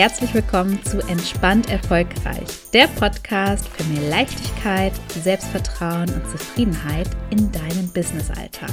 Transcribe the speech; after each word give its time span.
herzlich 0.00 0.32
willkommen 0.32 0.82
zu 0.82 0.98
Entspannt 1.08 1.68
Erfolgreich, 1.68 2.70
der 2.72 2.86
Podcast 2.86 3.68
für 3.68 3.84
mehr 3.84 4.08
Leichtigkeit, 4.08 4.94
Selbstvertrauen 5.10 6.08
und 6.08 6.26
Zufriedenheit 6.26 7.06
in 7.28 7.52
deinem 7.52 7.86
Businessalltag. 7.92 8.72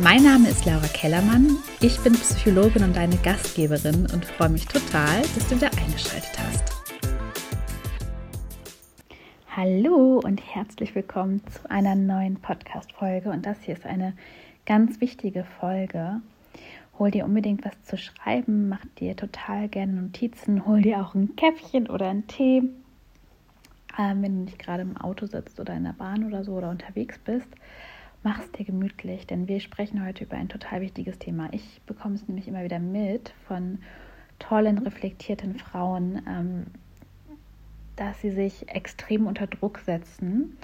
Mein 0.00 0.22
Name 0.22 0.50
ist 0.50 0.66
Laura 0.66 0.86
Kellermann, 0.88 1.56
ich 1.80 1.98
bin 2.00 2.12
Psychologin 2.12 2.84
und 2.84 2.94
deine 2.94 3.16
Gastgeberin 3.16 4.06
und 4.12 4.26
freue 4.26 4.50
mich 4.50 4.66
total, 4.66 5.22
dass 5.22 5.48
du 5.48 5.56
wieder 5.56 5.70
eingeschaltet 5.70 6.38
hast. 6.38 6.64
Hallo 9.56 10.20
und 10.22 10.38
herzlich 10.54 10.94
willkommen 10.94 11.40
zu 11.50 11.70
einer 11.70 11.94
neuen 11.94 12.36
Podcast-Folge 12.36 13.30
und 13.30 13.46
das 13.46 13.56
hier 13.62 13.72
ist 13.72 13.86
eine 13.86 14.12
ganz 14.66 15.00
wichtige 15.00 15.46
Folge 15.60 16.20
hol 17.02 17.10
dir 17.10 17.24
unbedingt 17.24 17.64
was 17.64 17.82
zu 17.82 17.98
schreiben, 17.98 18.68
mach 18.68 18.84
dir 19.00 19.16
total 19.16 19.68
gerne 19.68 19.92
Notizen, 19.92 20.64
hol 20.66 20.82
dir 20.82 21.00
auch 21.00 21.16
ein 21.16 21.34
Käffchen 21.34 21.90
oder 21.90 22.08
einen 22.08 22.28
Tee. 22.28 22.62
Ähm, 23.98 24.22
wenn 24.22 24.36
du 24.36 24.44
nicht 24.44 24.60
gerade 24.60 24.82
im 24.82 24.96
Auto 24.96 25.26
sitzt 25.26 25.58
oder 25.58 25.74
in 25.74 25.82
der 25.82 25.94
Bahn 25.94 26.22
oder 26.24 26.44
so 26.44 26.52
oder 26.52 26.70
unterwegs 26.70 27.18
bist, 27.18 27.48
mach 28.22 28.38
es 28.38 28.52
dir 28.52 28.64
gemütlich, 28.64 29.26
denn 29.26 29.48
wir 29.48 29.58
sprechen 29.58 30.06
heute 30.06 30.22
über 30.22 30.36
ein 30.36 30.48
total 30.48 30.80
wichtiges 30.80 31.18
Thema. 31.18 31.48
Ich 31.50 31.82
bekomme 31.86 32.14
es 32.14 32.28
nämlich 32.28 32.46
immer 32.46 32.62
wieder 32.62 32.78
mit 32.78 33.34
von 33.48 33.78
tollen, 34.38 34.78
reflektierten 34.78 35.56
Frauen, 35.56 36.22
ähm, 36.28 36.66
dass 37.96 38.20
sie 38.20 38.30
sich 38.30 38.68
extrem 38.68 39.26
unter 39.26 39.48
Druck 39.48 39.80
setzen 39.80 40.56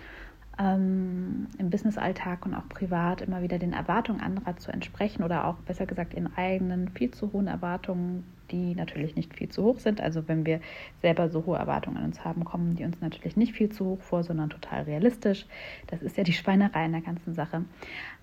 ähm, 0.59 1.47
im 1.59 1.71
Businessalltag 1.71 2.45
und 2.45 2.55
auch 2.55 2.69
privat 2.69 3.23
immer 3.23 3.43
wieder 3.43 3.59
den 3.59 3.73
Erwartungen 3.73 4.21
anderer 4.21 4.57
zu 4.57 4.73
entsprechen 4.73 5.23
oder 5.23 5.47
auch 5.47 5.57
besser 5.57 5.87
gesagt 5.87 6.15
ihren 6.15 6.37
eigenen 6.37 6.89
viel 6.89 7.11
zu 7.11 7.33
hohen 7.33 7.47
Erwartungen, 7.47 8.25
die 8.51 8.75
natürlich 8.75 9.15
nicht 9.15 9.34
viel 9.34 9.48
zu 9.48 9.62
hoch 9.62 9.79
sind. 9.79 10.01
Also 10.01 10.27
wenn 10.27 10.45
wir 10.45 10.61
selber 11.00 11.28
so 11.28 11.47
hohe 11.47 11.59
Erwartungen 11.59 11.98
an 11.98 12.05
uns 12.05 12.25
haben, 12.25 12.45
kommen 12.45 12.75
die 12.75 12.84
uns 12.84 13.00
natürlich 13.00 13.37
nicht 13.37 13.53
viel 13.53 13.70
zu 13.70 13.84
hoch 13.84 14.00
vor, 14.00 14.25
sondern 14.25 14.50
total 14.50 14.83
realistisch. 14.83 15.47
Das 15.87 16.03
ist 16.03 16.17
ja 16.17 16.25
die 16.25 16.33
Schweinerei 16.33 16.87
in 16.87 16.93
der 16.93 17.03
ganzen 17.03 17.34
Sache. 17.34 17.65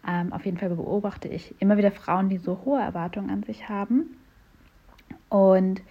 Ähm, 0.07 0.33
auf 0.33 0.45
jeden 0.45 0.57
Fall 0.57 0.69
beobachte 0.69 1.27
ich 1.27 1.55
immer 1.59 1.77
wieder 1.77 1.91
Frauen, 1.91 2.29
die 2.29 2.37
so 2.37 2.61
hohe 2.65 2.81
Erwartungen 2.81 3.29
an 3.29 3.43
sich 3.43 3.69
haben 3.69 4.17
und 5.29 5.81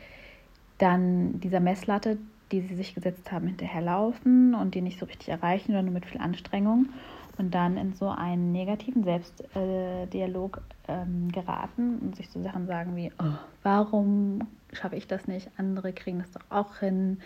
dann 0.79 1.41
dieser 1.41 1.61
Messlatte, 1.61 2.19
die 2.55 2.69
sie 2.69 2.77
sich 2.77 2.94
gesetzt 2.94 3.33
haben, 3.33 3.48
hinterherlaufen 3.48 4.55
und 4.55 4.74
die 4.74 4.80
nicht 4.80 5.00
so 5.00 5.06
richtig 5.06 5.28
erreichen 5.28 5.72
oder 5.72 5.83
nur 5.83 5.92
mit 5.92 6.06
viel 6.06 6.20
Anstrengung 6.20 6.88
und 7.36 7.52
dann 7.52 7.77
in 7.77 7.94
so 7.94 8.08
einen 8.08 8.52
negativen 8.52 9.02
Selbstdialog 9.02 10.62
ähm, 10.86 11.33
geraten 11.33 11.98
und 11.98 12.16
sich 12.16 12.30
so 12.30 12.41
Sachen 12.42 12.66
sagen 12.66 12.94
wie, 12.94 13.11
oh, 13.19 13.38
warum 13.64 14.46
schaffe 14.72 14.94
ich 14.96 15.08
das 15.08 15.27
nicht? 15.27 15.50
Andere 15.56 15.92
kriegen 15.92 16.20
das 16.20 16.30
doch 16.30 16.44
auch 16.48 16.78
hin 16.78 17.19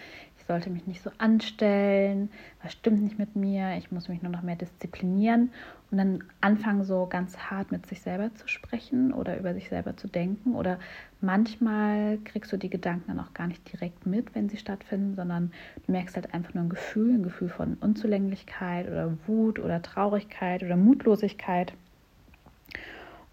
sollte 0.49 0.71
mich 0.71 0.87
nicht 0.87 1.03
so 1.03 1.11
anstellen, 1.19 2.31
was 2.63 2.73
stimmt 2.73 3.03
nicht 3.03 3.19
mit 3.19 3.37
mir, 3.37 3.77
ich 3.77 3.93
muss 3.93 4.09
mich 4.09 4.23
nur 4.23 4.33
noch 4.33 4.43
mehr 4.43 4.57
disziplinieren 4.57 5.53
und 5.91 5.99
dann 5.99 6.25
anfangen 6.41 6.85
so 6.85 7.07
ganz 7.07 7.37
hart 7.39 7.71
mit 7.71 7.87
sich 7.87 8.01
selber 8.01 8.35
zu 8.35 8.49
sprechen 8.49 9.13
oder 9.13 9.39
über 9.39 9.55
sich 9.55 9.69
selber 9.69 9.97
zu 9.97 10.09
denken 10.09 10.55
oder 10.55 10.79
manchmal 11.21 12.19
kriegst 12.25 12.51
du 12.51 12.57
die 12.57 12.71
Gedanken 12.71 13.05
dann 13.09 13.21
auch 13.21 13.35
gar 13.35 13.47
nicht 13.47 13.71
direkt 13.73 14.07
mit, 14.07 14.35
wenn 14.35 14.49
sie 14.49 14.57
stattfinden, 14.57 15.15
sondern 15.15 15.53
du 15.87 15.93
merkst 15.93 16.17
halt 16.17 16.33
einfach 16.35 16.55
nur 16.55 16.65
ein 16.65 16.71
Gefühl, 16.71 17.15
ein 17.15 17.23
Gefühl 17.23 17.51
von 17.51 17.77
Unzulänglichkeit 17.81 18.89
oder 18.89 19.13
Wut 19.27 19.59
oder 19.59 19.83
Traurigkeit 19.83 20.63
oder 20.63 20.77
Mutlosigkeit. 20.77 21.75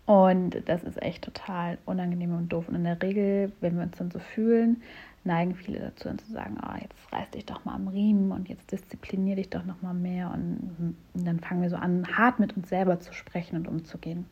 Und 0.06 0.62
das 0.66 0.84
ist 0.84 1.02
echt 1.02 1.24
total 1.24 1.80
unangenehm 1.86 2.36
und 2.36 2.50
doof. 2.50 2.70
Und 2.70 2.76
in 2.76 2.84
der 2.84 3.02
Regel, 3.02 3.52
wenn 3.60 3.76
wir 3.76 3.84
uns 3.84 3.98
dann 3.98 4.12
so 4.12 4.20
fühlen, 4.20 4.84
neigen 5.26 5.56
viele 5.56 5.80
dazu, 5.80 6.16
zu 6.16 6.32
sagen, 6.32 6.58
oh, 6.64 6.76
jetzt 6.80 7.12
reiß 7.12 7.32
dich 7.32 7.46
doch 7.46 7.66
mal 7.66 7.76
am 7.76 7.88
Riemen 7.88 8.32
und 8.32 8.48
jetzt 8.48 8.72
disziplinier 8.72 9.36
dich 9.36 9.50
doch 9.50 9.66
noch 9.66 9.82
mal 9.82 9.94
mehr. 9.94 10.32
Und, 10.32 10.96
und 11.14 11.28
dann 11.28 11.40
fangen 11.40 11.62
wir 11.62 11.70
so 11.70 11.76
an, 11.76 12.08
hart 12.18 12.40
mit 12.40 12.56
uns 12.56 12.70
selber 12.70 13.00
zu 13.00 13.14
sprechen 13.14 13.56
und 13.58 13.68
umzugehen. 13.68 14.26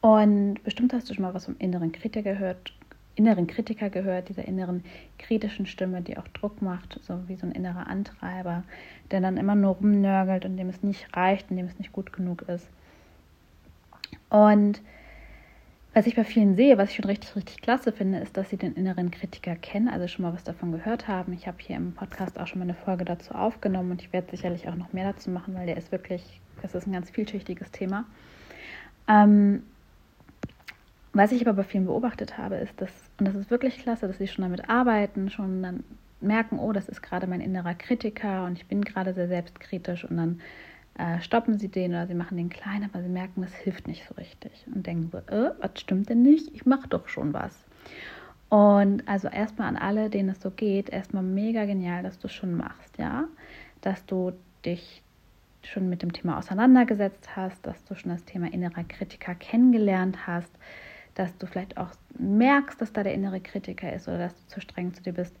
Und 0.00 0.62
bestimmt 0.64 0.92
hast 0.94 1.10
du 1.10 1.14
schon 1.14 1.22
mal 1.22 1.34
was 1.34 1.44
vom 1.44 1.56
inneren 1.58 1.92
Kritiker 1.92 2.22
gehört, 2.22 2.72
inneren 3.16 3.46
Kritiker 3.46 3.90
gehört, 3.90 4.30
dieser 4.30 4.46
inneren 4.46 4.82
kritischen 5.18 5.66
Stimme, 5.66 6.00
die 6.00 6.16
auch 6.16 6.26
Druck 6.28 6.62
macht, 6.62 6.98
so 7.02 7.28
wie 7.28 7.36
so 7.36 7.46
ein 7.46 7.52
innerer 7.52 7.86
Antreiber, 7.86 8.64
der 9.10 9.20
dann 9.20 9.36
immer 9.36 9.54
nur 9.54 9.74
rumnörgelt 9.74 10.46
und 10.46 10.56
dem 10.56 10.70
es 10.70 10.82
nicht 10.82 11.14
reicht 11.14 11.50
und 11.50 11.58
dem 11.58 11.66
es 11.66 11.78
nicht 11.78 11.92
gut 11.92 12.14
genug 12.14 12.42
ist. 12.48 12.66
Und 14.30 14.80
was 15.92 16.06
ich 16.06 16.14
bei 16.14 16.24
vielen 16.24 16.54
sehe, 16.54 16.78
was 16.78 16.90
ich 16.90 16.96
schon 16.96 17.06
richtig, 17.06 17.34
richtig 17.34 17.62
klasse 17.62 17.92
finde, 17.92 18.18
ist, 18.18 18.36
dass 18.36 18.50
sie 18.50 18.56
den 18.56 18.74
inneren 18.74 19.10
Kritiker 19.10 19.56
kennen, 19.56 19.88
also 19.88 20.06
schon 20.06 20.24
mal 20.24 20.32
was 20.32 20.44
davon 20.44 20.70
gehört 20.70 21.08
haben. 21.08 21.32
Ich 21.32 21.48
habe 21.48 21.58
hier 21.60 21.76
im 21.76 21.92
Podcast 21.92 22.38
auch 22.38 22.46
schon 22.46 22.60
mal 22.60 22.64
eine 22.64 22.74
Folge 22.74 23.04
dazu 23.04 23.34
aufgenommen 23.34 23.90
und 23.90 24.02
ich 24.02 24.12
werde 24.12 24.30
sicherlich 24.30 24.68
auch 24.68 24.76
noch 24.76 24.92
mehr 24.92 25.12
dazu 25.12 25.30
machen, 25.30 25.54
weil 25.54 25.66
der 25.66 25.76
ist 25.76 25.90
wirklich, 25.90 26.40
das 26.62 26.74
ist 26.74 26.86
ein 26.86 26.92
ganz 26.92 27.10
vielschichtiges 27.10 27.72
Thema. 27.72 28.04
Ähm, 29.08 29.64
was 31.12 31.32
ich 31.32 31.44
aber 31.44 31.54
bei 31.54 31.64
vielen 31.64 31.86
beobachtet 31.86 32.38
habe, 32.38 32.56
ist, 32.56 32.80
dass, 32.80 32.92
und 33.18 33.26
das 33.26 33.34
ist 33.34 33.50
wirklich 33.50 33.78
klasse, 33.78 34.06
dass 34.06 34.18
sie 34.18 34.28
schon 34.28 34.42
damit 34.42 34.68
arbeiten, 34.68 35.28
schon 35.28 35.60
dann 35.62 35.82
merken, 36.20 36.60
oh, 36.60 36.72
das 36.72 36.88
ist 36.88 37.02
gerade 37.02 37.26
mein 37.26 37.40
innerer 37.40 37.74
Kritiker 37.74 38.44
und 38.44 38.58
ich 38.58 38.66
bin 38.66 38.82
gerade 38.82 39.12
sehr 39.12 39.26
selbstkritisch 39.26 40.04
und 40.04 40.16
dann 40.16 40.40
äh, 41.00 41.22
stoppen 41.22 41.58
sie 41.58 41.68
den 41.68 41.92
oder 41.92 42.06
sie 42.06 42.14
machen 42.14 42.36
den 42.36 42.50
klein, 42.50 42.84
aber 42.84 43.02
sie 43.02 43.08
merken, 43.08 43.40
das 43.40 43.54
hilft 43.54 43.88
nicht 43.88 44.06
so 44.06 44.14
richtig 44.14 44.52
und 44.74 44.86
denken 44.86 45.08
so, 45.10 45.18
äh, 45.34 45.52
was 45.58 45.80
stimmt 45.80 46.10
denn 46.10 46.22
nicht? 46.22 46.54
Ich 46.54 46.66
mache 46.66 46.88
doch 46.88 47.08
schon 47.08 47.32
was. 47.32 47.64
Und 48.50 49.08
also 49.08 49.28
erstmal 49.28 49.68
an 49.68 49.76
alle, 49.76 50.10
denen 50.10 50.28
es 50.28 50.42
so 50.42 50.50
geht, 50.50 50.90
erstmal 50.90 51.22
mega 51.22 51.64
genial, 51.64 52.02
dass 52.02 52.18
du 52.18 52.26
es 52.26 52.34
schon 52.34 52.54
machst, 52.54 52.98
ja, 52.98 53.24
dass 53.80 54.04
du 54.04 54.32
dich 54.64 55.02
schon 55.62 55.88
mit 55.88 56.02
dem 56.02 56.12
Thema 56.12 56.36
auseinandergesetzt 56.38 57.34
hast, 57.34 57.66
dass 57.66 57.82
du 57.84 57.94
schon 57.94 58.10
das 58.10 58.24
Thema 58.24 58.52
innerer 58.52 58.84
Kritiker 58.84 59.34
kennengelernt 59.34 60.26
hast, 60.26 60.50
dass 61.14 61.36
du 61.38 61.46
vielleicht 61.46 61.76
auch 61.78 61.90
merkst, 62.18 62.80
dass 62.80 62.92
da 62.92 63.02
der 63.02 63.14
innere 63.14 63.40
Kritiker 63.40 63.92
ist 63.92 64.08
oder 64.08 64.18
dass 64.18 64.34
du 64.34 64.48
zu 64.48 64.60
streng 64.60 64.92
zu 64.92 65.02
dir 65.02 65.12
bist. 65.14 65.34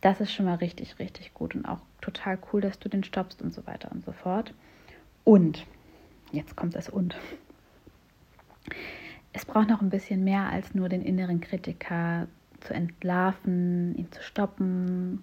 Das 0.00 0.20
ist 0.20 0.32
schon 0.32 0.46
mal 0.46 0.56
richtig, 0.56 0.98
richtig 0.98 1.32
gut 1.32 1.54
und 1.54 1.64
auch 1.64 1.80
total 2.00 2.38
cool, 2.52 2.60
dass 2.60 2.78
du 2.78 2.88
den 2.88 3.04
stoppst 3.04 3.40
und 3.40 3.54
so 3.54 3.66
weiter 3.66 3.90
und 3.90 4.04
so 4.04 4.12
fort. 4.12 4.52
Und, 5.28 5.66
jetzt 6.32 6.56
kommt 6.56 6.74
das 6.74 6.88
Und. 6.88 7.14
Es 9.34 9.44
braucht 9.44 9.68
noch 9.68 9.82
ein 9.82 9.90
bisschen 9.90 10.24
mehr 10.24 10.48
als 10.50 10.74
nur 10.74 10.88
den 10.88 11.02
inneren 11.02 11.42
Kritiker 11.42 12.28
zu 12.60 12.72
entlarven, 12.72 13.94
ihn 13.94 14.10
zu 14.10 14.22
stoppen, 14.22 15.22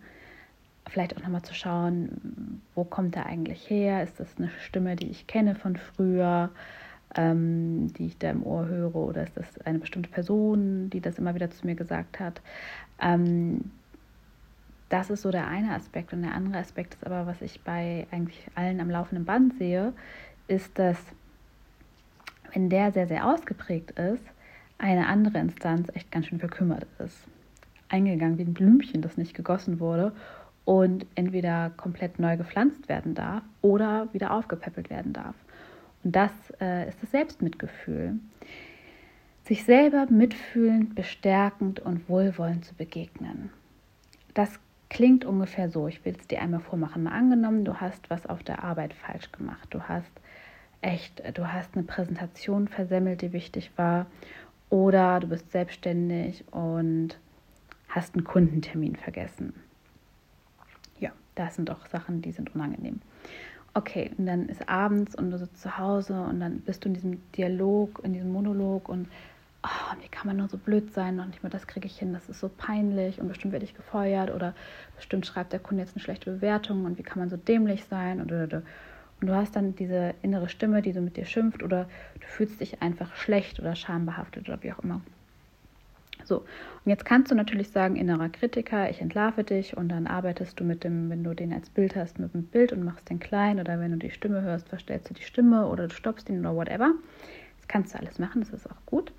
vielleicht 0.88 1.18
auch 1.18 1.24
nochmal 1.24 1.42
zu 1.42 1.56
schauen, 1.56 2.62
wo 2.76 2.84
kommt 2.84 3.16
er 3.16 3.26
eigentlich 3.26 3.68
her? 3.68 4.04
Ist 4.04 4.20
das 4.20 4.38
eine 4.38 4.52
Stimme, 4.60 4.96
die 4.96 5.10
ich 5.10 5.26
kenne 5.26 5.56
von 5.56 5.76
früher, 5.76 6.52
ähm, 7.16 7.92
die 7.94 8.06
ich 8.06 8.20
da 8.20 8.30
im 8.30 8.44
Ohr 8.44 8.68
höre, 8.68 8.96
oder 8.96 9.24
ist 9.24 9.36
das 9.36 9.58
eine 9.66 9.80
bestimmte 9.80 10.12
Person, 10.12 10.92
die 10.92 11.02
das 11.02 11.18
immer 11.18 11.34
wieder 11.34 11.50
zu 11.50 11.66
mir 11.66 11.74
gesagt 11.74 12.20
hat? 12.20 12.44
Ähm, 13.02 13.72
das 14.90 15.10
ist 15.10 15.24
so 15.24 15.32
der 15.32 15.48
eine 15.48 15.74
Aspekt. 15.74 16.14
Und 16.14 16.22
der 16.22 16.34
andere 16.34 16.60
Aspekt 16.60 16.96
ist 16.96 17.06
aber, 17.06 17.26
was 17.26 17.42
ich 17.42 17.62
bei 17.62 18.08
eigentlich 18.12 18.48
allen 18.56 18.80
am 18.80 18.90
laufenden 18.90 19.26
Band 19.26 19.58
sehe, 19.58 19.94
ist, 20.48 20.78
dass 20.78 20.98
wenn 22.54 22.70
der 22.70 22.92
sehr, 22.92 23.08
sehr 23.08 23.28
ausgeprägt 23.28 23.92
ist, 24.00 24.24
eine 24.78 25.08
andere 25.08 25.40
Instanz 25.40 25.90
echt 25.94 26.12
ganz 26.12 26.28
schön 26.28 26.40
verkümmert 26.40 26.86
ist. 27.00 27.18
Eingegangen 27.90 28.38
wie 28.38 28.44
ein 28.44 28.54
Blümchen, 28.54 29.02
das 29.02 29.18
nicht 29.18 29.34
gegossen 29.34 29.80
wurde 29.80 30.12
und 30.66 31.06
entweder 31.16 31.72
komplett 31.78 32.20
neu 32.20 32.38
gepflanzt 32.38 32.90
werden 32.90 33.14
darf 33.14 33.44
oder 33.62 34.08
wieder 34.14 34.32
aufgepäppelt 34.32 34.90
werden 34.90 35.14
darf. 35.14 35.36
Und 36.04 36.16
das 36.16 36.32
äh, 36.60 36.88
ist 36.90 37.02
das 37.02 37.12
Selbstmitgefühl. 37.12 38.20
Sich 39.44 39.64
selber 39.64 40.08
mitfühlend, 40.10 40.96
bestärkend 40.96 41.80
und 41.80 42.10
wohlwollend 42.10 42.66
zu 42.66 42.74
begegnen. 42.74 43.52
Das 44.34 44.60
klingt 44.90 45.26
ungefähr 45.26 45.70
so. 45.70 45.88
Ich 45.88 46.04
will 46.06 46.16
es 46.20 46.28
dir 46.28 46.42
einmal 46.42 46.60
vormachen. 46.60 47.04
Mal 47.04 47.12
angenommen, 47.12 47.66
du 47.66 47.76
hast 47.76 48.10
was 48.10 48.26
auf 48.26 48.44
der 48.44 48.64
Arbeit 48.64 48.94
falsch 48.94 49.32
gemacht. 49.32 49.68
Du 49.72 49.82
hast 49.84 50.12
echt, 50.82 51.22
du 51.38 51.52
hast 51.52 51.76
eine 51.76 51.84
Präsentation 51.84 52.68
versemmelt, 52.68 53.22
die 53.22 53.34
wichtig 53.34 53.72
war. 53.76 54.06
Oder 54.70 55.20
du 55.20 55.28
bist 55.28 55.52
selbstständig 55.52 56.44
und 56.52 57.18
hast 57.88 58.16
einen 58.16 58.24
Kundentermin 58.24 58.96
vergessen. 58.96 59.54
Ja, 61.00 61.12
das 61.36 61.56
sind 61.56 61.70
doch 61.70 61.88
Sachen, 61.88 62.22
die 62.22 62.32
sind 62.32 62.54
unangenehm. 62.56 63.02
Okay, 63.74 64.12
und 64.18 64.26
dann 64.26 64.48
ist 64.48 64.70
abends 64.70 65.16
und 65.16 65.32
du 65.32 65.38
sitzt 65.38 65.62
zu 65.62 65.78
Hause 65.78 66.20
und 66.22 66.40
dann 66.40 66.62
bist 66.62 66.84
du 66.84 66.90
in 66.90 66.94
diesem 66.94 67.32
Dialog, 67.34 68.00
in 68.04 68.14
diesem 68.14 68.32
Monolog 68.32 68.88
und 68.88 69.10
oh, 69.66 70.02
wie 70.02 70.08
kann 70.08 70.28
man 70.28 70.38
nur 70.38 70.48
so 70.48 70.58
blöd 70.58 70.94
sein 70.94 71.20
und 71.20 71.30
nicht 71.30 71.44
mehr 71.44 71.50
das 71.50 71.68
kriege 71.68 71.88
ich 71.88 71.98
hin, 71.98 72.14
das 72.14 72.30
ist 72.30 72.40
so 72.40 72.50
peinlich 72.50 73.20
und 73.20 73.28
bestimmt 73.28 73.54
werde 73.54 73.66
ich 73.66 73.74
gefeuert 73.74 74.32
oder 74.32 74.54
bestimmt 74.96 75.26
schreibt 75.26 75.54
der 75.54 75.60
Kunde 75.60 75.84
jetzt 75.84 75.96
eine 75.96 76.04
schlechte 76.04 76.32
Bewertung 76.32 76.86
und 76.86 76.98
wie 76.98 77.04
kann 77.04 77.20
man 77.20 77.30
so 77.30 77.38
dämlich 77.38 77.86
sein 77.86 78.22
und, 78.22 78.32
und, 78.32 78.54
und 78.54 78.64
du 79.28 79.34
hast 79.34 79.56
dann 79.56 79.76
diese 79.76 80.14
innere 80.22 80.50
Stimme, 80.50 80.82
die 80.82 80.94
so 80.94 81.02
mit 81.02 81.18
dir 81.18 81.26
schimpft 81.26 81.64
oder 81.64 81.88
du 82.20 82.28
fühlst 82.28 82.62
dich 82.62 82.82
einfach 82.82 83.16
schlecht 83.16 83.60
oder 83.60 83.76
schambehaftet 83.76 84.48
oder 84.48 84.62
wie 84.62 84.72
auch 84.72 84.80
immer. 84.80 85.02
So, 86.24 86.40
und 86.40 86.90
jetzt 86.90 87.06
kannst 87.06 87.30
du 87.30 87.36
natürlich 87.36 87.70
sagen, 87.70 87.98
innerer 87.98 88.30
Kritiker, 88.30 88.90
ich 88.90 89.00
entlarve 89.00 89.44
dich 89.44 89.78
und 89.78 89.90
dann 89.90 90.08
arbeitest 90.08 90.60
du 90.60 90.64
mit 90.64 90.84
dem, 90.84 91.10
wenn 91.10 91.24
du 91.24 91.36
den 91.36 91.54
als 91.54 91.70
Bild 91.70 91.96
hast, 91.96 92.18
mit 92.18 92.34
dem 92.34 92.44
Bild 92.44 92.72
und 92.72 92.84
machst 92.84 93.10
den 93.10 93.20
klein 93.20 93.60
oder 93.60 93.80
wenn 93.80 93.92
du 93.92 93.98
die 93.98 94.10
Stimme 94.10 94.42
hörst, 94.42 94.70
verstellst 94.70 95.10
du 95.10 95.14
die 95.14 95.22
Stimme 95.22 95.68
oder 95.68 95.88
du 95.88 95.94
stoppst 95.94 96.30
ihn 96.30 96.40
oder 96.40 96.56
whatever. 96.56 96.94
Das 97.58 97.68
kannst 97.68 97.94
du 97.94 98.00
alles 98.00 98.18
machen, 98.18 98.42
das 98.42 98.54
ist 98.54 98.70
auch 98.70 98.86
gut. 98.86 99.12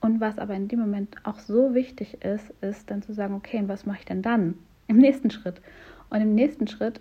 Und 0.00 0.20
was 0.20 0.38
aber 0.38 0.54
in 0.54 0.68
dem 0.68 0.78
Moment 0.78 1.16
auch 1.24 1.38
so 1.38 1.74
wichtig 1.74 2.22
ist, 2.22 2.52
ist 2.60 2.90
dann 2.90 3.02
zu 3.02 3.12
sagen, 3.12 3.34
okay, 3.34 3.58
und 3.58 3.68
was 3.68 3.86
mache 3.86 3.98
ich 3.98 4.04
denn 4.04 4.22
dann 4.22 4.54
im 4.86 4.98
nächsten 4.98 5.30
Schritt? 5.30 5.60
Und 6.10 6.20
im 6.20 6.34
nächsten 6.34 6.68
Schritt 6.68 7.00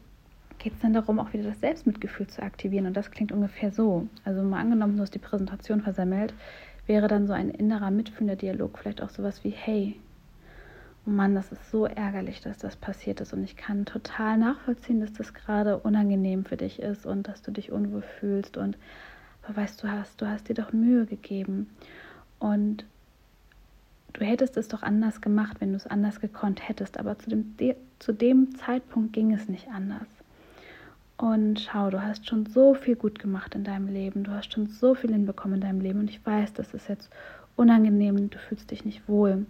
geht 0.58 0.74
es 0.74 0.80
dann 0.80 0.94
darum, 0.94 1.20
auch 1.20 1.32
wieder 1.34 1.44
das 1.44 1.60
Selbstmitgefühl 1.60 2.28
zu 2.28 2.42
aktivieren. 2.42 2.88
Und 2.88 2.98
das 2.98 3.12
klingt 3.12 3.32
ungefähr 3.32 3.72
so. 3.72 4.08
Also 4.26 4.42
mal 4.42 4.60
angenommen, 4.60 4.96
du 4.96 5.04
hast 5.04 5.14
die 5.14 5.20
Präsentation 5.20 5.82
versammelt, 5.82 6.34
wäre 6.88 7.08
dann 7.08 7.28
so 7.28 7.34
ein 7.34 7.50
innerer 7.50 7.92
mitfühlender 7.92 8.36
Dialog 8.36 8.80
vielleicht 8.80 9.02
auch 9.02 9.10
sowas 9.10 9.44
wie, 9.44 9.52
hey, 9.52 10.00
oh 11.06 11.12
Mann, 11.12 11.36
das 11.36 11.52
ist 11.52 11.70
so 11.70 11.86
ärgerlich, 11.86 12.42
dass 12.42 12.58
das 12.58 12.76
passiert 12.76 13.22
ist 13.22 13.34
und 13.34 13.44
ich 13.44 13.56
kann 13.56 13.86
total 13.86 14.38
nachvollziehen, 14.38 15.00
dass 15.00 15.14
das 15.14 15.34
gerade 15.34 15.78
unangenehm 15.78 16.46
für 16.46 16.58
dich 16.58 16.80
ist 16.80 17.06
und 17.06 17.28
dass 17.28 17.42
du 17.42 17.52
dich 17.52 17.72
unwohl 17.72 18.02
fühlst 18.02 18.58
und 18.58 18.78
weißt 19.48 19.82
du 19.82 19.90
hast, 19.90 20.22
du 20.22 20.28
hast 20.28 20.50
dir 20.50 20.56
doch 20.56 20.74
Mühe 20.74 21.06
gegeben 21.06 21.70
und 22.40 22.86
du 24.14 24.26
hättest 24.26 24.58
es 24.58 24.68
doch 24.68 24.84
anders 24.84 25.22
gemacht, 25.22 25.58
wenn 25.60 25.72
du 25.72 25.76
es 25.76 25.88
anders 25.88 26.20
gekonnt 26.20 26.68
hättest, 26.68 27.00
aber 27.00 27.18
zu 27.20 27.30
dem, 27.30 27.56
zu 28.00 28.14
dem 28.14 28.56
Zeitpunkt 28.56 29.14
ging 29.14 29.34
es 29.34 29.48
nicht 29.48 29.68
anders. 29.70 30.08
Und 31.18 31.60
schau, 31.60 31.90
du 31.90 32.04
hast 32.04 32.28
schon 32.28 32.46
so 32.46 32.76
viel 32.76 32.96
gut 32.96 33.18
gemacht 33.18 33.56
in 33.56 33.64
deinem 33.64 33.88
Leben. 33.88 34.24
Du 34.24 34.32
hast 34.32 34.54
schon 34.54 34.68
so 34.68 34.94
viel 34.94 35.12
hinbekommen 35.12 35.56
in 35.56 35.62
deinem 35.62 35.82
Leben. 35.82 36.00
Und 36.00 36.12
ich 36.12 36.24
weiß, 36.24 36.54
das 36.54 36.76
ist 36.76 36.88
jetzt 36.88 37.10
unangenehm. 37.56 38.30
Du 38.30 38.38
fühlst 38.38 38.70
dich 38.70 38.86
nicht 38.86 39.08
wohl. 39.10 39.48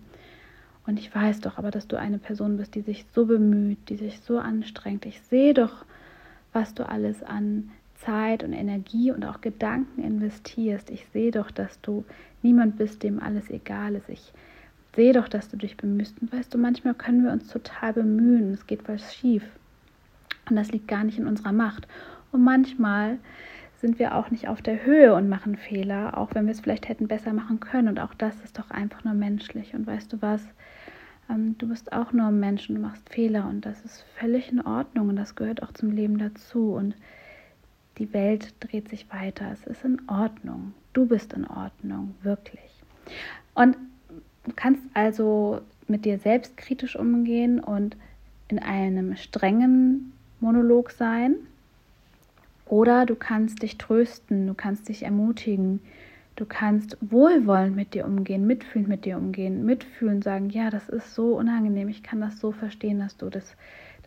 Und 0.86 0.98
ich 0.98 1.14
weiß 1.14 1.42
doch 1.42 1.58
aber, 1.58 1.70
dass 1.70 1.90
du 1.90 1.98
eine 1.98 2.20
Person 2.20 2.56
bist, 2.56 2.74
die 2.76 2.82
sich 2.82 3.06
so 3.14 3.26
bemüht, 3.26 3.90
die 3.90 3.98
sich 3.98 4.22
so 4.22 4.40
anstrengt. 4.40 5.06
Ich 5.06 5.22
sehe 5.22 5.54
doch, 5.54 5.84
was 6.54 6.74
du 6.74 6.88
alles 6.88 7.22
an 7.22 7.70
Zeit 7.96 8.44
und 8.44 8.54
Energie 8.54 9.12
und 9.12 9.26
auch 9.26 9.42
Gedanken 9.42 10.02
investierst. 10.02 10.90
Ich 10.90 11.06
sehe 11.12 11.32
doch, 11.32 11.52
dass 11.52 11.82
du 11.82 12.06
niemand 12.48 12.78
bist, 12.78 13.04
dem 13.04 13.22
alles 13.22 13.50
egal 13.50 13.96
ist. 13.96 14.08
Ich 14.08 14.32
sehe 14.96 15.12
doch, 15.12 15.28
dass 15.28 15.50
du 15.50 15.58
dich 15.58 15.76
bemühst. 15.76 16.16
Und 16.22 16.32
weißt 16.32 16.54
du, 16.54 16.58
manchmal 16.58 16.94
können 16.94 17.24
wir 17.24 17.32
uns 17.32 17.48
total 17.48 17.94
bemühen. 17.94 18.54
Es 18.54 18.66
geht 18.66 18.88
was 18.88 19.14
schief. 19.14 19.44
Und 20.50 20.56
das 20.56 20.72
liegt 20.72 20.88
gar 20.88 21.04
nicht 21.04 21.20
in 21.20 21.28
unserer 21.28 21.52
Macht. 21.52 21.88
Und 22.32 22.44
manchmal 22.44 23.18
sind 23.76 24.00
wir 24.00 24.16
auch 24.16 24.32
nicht 24.32 24.48
auf 24.48 24.62
der 24.62 24.86
Höhe 24.86 25.14
und 25.14 25.28
machen 25.28 25.58
Fehler, 25.58 26.18
auch 26.18 26.34
wenn 26.34 26.46
wir 26.46 26.52
es 26.52 26.62
vielleicht 26.62 26.88
hätten 26.88 27.08
besser 27.08 27.34
machen 27.34 27.60
können. 27.60 27.90
Und 27.90 28.00
auch 28.00 28.14
das 28.14 28.40
ist 28.46 28.58
doch 28.58 28.72
einfach 28.72 29.04
nur 29.04 29.14
menschlich. 29.14 29.76
Und 29.76 29.86
weißt 29.86 30.14
du 30.14 30.22
was? 30.22 30.42
Ähm, 31.30 31.58
du 31.58 31.68
bist 31.68 31.92
auch 31.92 32.14
nur 32.14 32.28
ein 32.28 32.40
Mensch 32.40 32.70
und 32.70 32.76
du 32.76 32.82
machst 32.82 33.10
Fehler 33.10 33.48
und 33.50 33.66
das 33.66 33.84
ist 33.84 34.06
völlig 34.16 34.52
in 34.52 34.62
Ordnung 34.62 35.10
und 35.10 35.18
das 35.18 35.36
gehört 35.36 35.62
auch 35.64 35.74
zum 35.74 35.92
Leben 35.92 36.18
dazu. 36.18 36.72
Und 36.72 36.96
die 37.98 38.14
Welt 38.14 38.54
dreht 38.62 38.90
sich 38.90 39.12
weiter. 39.12 39.52
Es 39.52 39.68
ist 39.68 39.84
in 39.84 40.02
Ordnung. 40.08 40.74
Du 40.98 41.06
bist 41.06 41.34
in 41.34 41.46
Ordnung, 41.46 42.16
wirklich. 42.24 42.72
Und 43.54 43.78
du 44.46 44.52
kannst 44.56 44.82
also 44.96 45.62
mit 45.88 46.06
dir 46.06 46.18
selbst 46.18 46.58
kritisch 46.58 46.96
umgehen 46.96 47.60
und 47.60 47.96
in 48.48 48.58
einem 48.58 49.16
strengen 49.16 50.12
Monolog 50.40 50.90
sein. 50.90 51.36
Oder 52.66 53.06
du 53.06 53.14
kannst 53.14 53.62
dich 53.62 53.78
trösten, 53.78 54.48
du 54.48 54.56
kannst 54.56 54.90
dich 54.90 55.04
ermutigen, 55.04 55.82
du 56.36 56.48
kannst 56.48 56.98
wohlwollend 57.00 57.76
mit 57.76 57.94
dir 57.94 58.04
umgehen, 58.04 58.48
mitfühlend 58.48 58.90
mit 58.90 59.06
dir 59.06 59.18
umgehen, 59.18 59.68
mitfühlen, 59.68 60.24
sagen, 60.24 60.50
ja, 60.50 60.72
das 60.72 60.90
ist 60.90 61.14
so 61.14 61.38
unangenehm, 61.38 61.90
ich 61.90 62.02
kann 62.02 62.22
das 62.22 62.40
so 62.40 62.52
verstehen, 62.52 62.98
dass 62.98 63.18
du 63.18 63.30
das, 63.30 63.56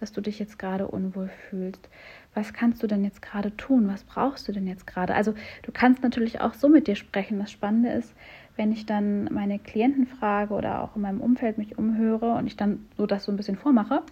dass 0.00 0.10
du 0.10 0.20
dich 0.20 0.40
jetzt 0.40 0.58
gerade 0.58 0.88
unwohl 0.88 1.30
fühlst. 1.48 1.88
Was 2.34 2.52
kannst 2.52 2.82
du 2.82 2.86
denn 2.86 3.04
jetzt 3.04 3.22
gerade 3.22 3.56
tun? 3.56 3.88
Was 3.88 4.04
brauchst 4.04 4.46
du 4.46 4.52
denn 4.52 4.66
jetzt 4.66 4.86
gerade? 4.86 5.14
Also 5.14 5.34
du 5.62 5.72
kannst 5.72 6.02
natürlich 6.02 6.40
auch 6.40 6.54
so 6.54 6.68
mit 6.68 6.86
dir 6.86 6.96
sprechen. 6.96 7.38
Das 7.40 7.50
Spannende 7.50 7.90
ist, 7.90 8.14
wenn 8.56 8.72
ich 8.72 8.86
dann 8.86 9.24
meine 9.32 9.58
Klienten 9.58 10.06
frage 10.06 10.54
oder 10.54 10.82
auch 10.82 10.96
in 10.96 11.02
meinem 11.02 11.20
Umfeld 11.20 11.58
mich 11.58 11.78
umhöre 11.78 12.34
und 12.34 12.46
ich 12.46 12.56
dann 12.56 12.86
so 12.96 13.06
das 13.06 13.24
so 13.24 13.32
ein 13.32 13.36
bisschen 13.36 13.56
vormache, 13.56 14.02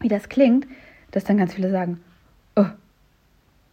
wie 0.00 0.08
das 0.08 0.28
klingt, 0.28 0.66
dass 1.12 1.24
dann 1.24 1.38
ganz 1.38 1.54
viele 1.54 1.70
sagen, 1.70 2.00
oh, 2.56 2.66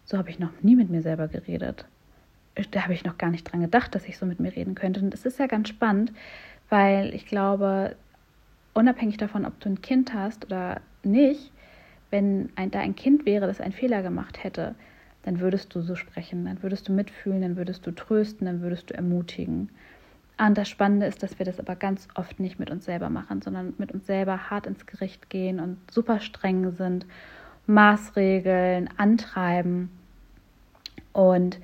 so 0.05 0.17
habe 0.17 0.29
ich 0.29 0.39
noch 0.39 0.51
nie 0.61 0.75
mit 0.75 0.89
mir 0.89 1.01
selber 1.01 1.27
geredet. 1.27 1.85
Da 2.71 2.83
habe 2.83 2.93
ich 2.93 3.05
noch 3.05 3.17
gar 3.17 3.31
nicht 3.31 3.45
dran 3.45 3.61
gedacht, 3.61 3.95
dass 3.95 4.07
ich 4.07 4.17
so 4.17 4.25
mit 4.25 4.39
mir 4.39 4.55
reden 4.55 4.75
könnte. 4.75 4.99
Und 4.99 5.11
das 5.11 5.25
ist 5.25 5.39
ja 5.39 5.47
ganz 5.47 5.69
spannend, 5.69 6.11
weil 6.69 7.15
ich 7.15 7.25
glaube, 7.25 7.95
unabhängig 8.73 9.17
davon, 9.17 9.45
ob 9.45 9.59
du 9.61 9.69
ein 9.69 9.81
Kind 9.81 10.13
hast 10.13 10.45
oder 10.45 10.81
nicht, 11.03 11.51
wenn 12.11 12.49
ein, 12.55 12.69
da 12.71 12.79
ein 12.79 12.95
Kind 12.95 13.25
wäre, 13.25 13.47
das 13.47 13.61
einen 13.61 13.73
Fehler 13.73 14.03
gemacht 14.03 14.43
hätte, 14.43 14.75
dann 15.23 15.39
würdest 15.39 15.73
du 15.73 15.81
so 15.81 15.95
sprechen, 15.95 16.45
dann 16.45 16.61
würdest 16.61 16.87
du 16.87 16.93
mitfühlen, 16.93 17.41
dann 17.41 17.55
würdest 17.55 17.85
du 17.85 17.91
trösten, 17.91 18.45
dann 18.45 18.61
würdest 18.61 18.89
du 18.89 18.93
ermutigen. 18.93 19.69
Und 20.37 20.57
das 20.57 20.69
Spannende 20.69 21.05
ist, 21.05 21.21
dass 21.21 21.37
wir 21.37 21.45
das 21.45 21.59
aber 21.59 21.75
ganz 21.75 22.07
oft 22.15 22.39
nicht 22.39 22.59
mit 22.59 22.71
uns 22.71 22.85
selber 22.85 23.09
machen, 23.09 23.41
sondern 23.41 23.73
mit 23.77 23.91
uns 23.91 24.07
selber 24.07 24.49
hart 24.49 24.65
ins 24.65 24.85
Gericht 24.85 25.29
gehen 25.29 25.59
und 25.59 25.77
super 25.91 26.19
streng 26.19 26.71
sind, 26.71 27.05
Maßregeln 27.67 28.89
antreiben 28.97 29.89
und 31.13 31.59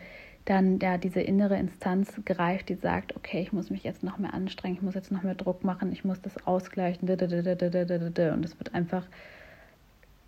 dann 0.46 0.80
ja 0.80 0.98
diese 0.98 1.22
innere 1.22 1.58
Instanz 1.58 2.22
greift, 2.24 2.70
die 2.70 2.76
sagt, 2.76 3.16
okay, 3.16 3.42
ich 3.42 3.52
muss 3.52 3.70
mich 3.70 3.84
jetzt 3.84 4.04
noch 4.04 4.18
mehr 4.18 4.34
anstrengen, 4.34 4.76
ich 4.76 4.82
muss 4.82 4.96
jetzt 4.96 5.12
noch 5.12 5.24
mehr 5.24 5.36
Druck 5.36 5.64
machen, 5.64 5.92
ich 5.92 6.06
muss 6.06 6.22
das 6.22 6.46
ausgleichen, 6.46 7.10
und 7.10 7.22
es 7.22 8.60
wird 8.60 8.74
einfach 8.74 9.04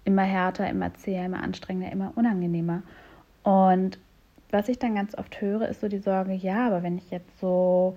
immer 0.10 0.24
härter, 0.24 0.68
immer 0.68 0.94
zäher, 0.96 1.26
immer 1.26 1.44
anstrengender, 1.44 1.92
immer 1.92 2.12
unangenehmer. 2.16 2.82
Und 3.44 4.00
was 4.50 4.68
ich 4.68 4.80
dann 4.80 4.96
ganz 4.96 5.16
oft 5.16 5.40
höre, 5.40 5.70
ist 5.70 5.82
so 5.82 5.88
die 5.88 6.00
Sorge, 6.00 6.34
ja, 6.34 6.66
aber 6.66 6.82
wenn 6.82 6.98
ich 6.98 7.12
jetzt 7.12 7.40
so 7.40 7.96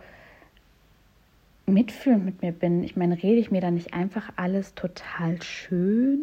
mitfühlend 1.65 2.27
mit 2.27 2.43
mir 2.43 2.53
bin, 2.53 2.85
ich 2.85 2.97
meine, 2.97 3.23
rede 3.23 3.41
ich 3.41 3.51
mir 3.51 3.63
dann 3.63 3.75
nicht 3.75 3.95
einfach 3.95 4.31
alles 4.37 4.75
total 4.75 5.41
schön? 5.41 6.19